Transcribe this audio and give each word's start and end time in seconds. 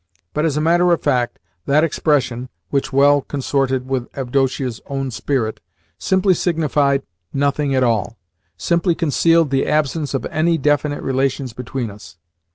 But, 0.33 0.45
as 0.45 0.57
a 0.57 0.61
matter 0.61 0.91
of 0.91 0.99
fact, 1.03 1.37
that 1.67 1.83
expression 1.83 2.49
(which 2.71 2.91
well 2.91 3.21
consorted 3.21 3.87
with 3.87 4.09
Avdotia's 4.17 4.81
own 4.87 5.11
spirit) 5.11 5.59
simply 5.99 6.33
signified 6.33 7.03
nothing 7.31 7.75
at 7.75 7.83
all 7.83 8.17
simply 8.57 8.95
concealed 8.95 9.51
the 9.51 9.67
absence 9.67 10.15
of 10.15 10.25
any 10.31 10.57
definite 10.57 11.03
relations 11.03 11.53
between 11.53 11.91
us. 11.91 12.17